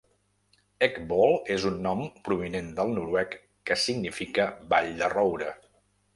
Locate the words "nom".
1.87-2.01